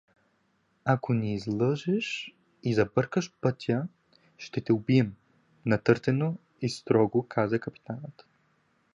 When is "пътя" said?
3.41-3.87